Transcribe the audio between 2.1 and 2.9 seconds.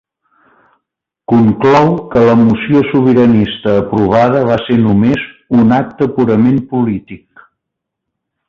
que la moció